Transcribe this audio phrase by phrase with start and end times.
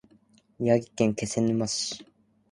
[0.57, 2.03] 宮城県気仙沼市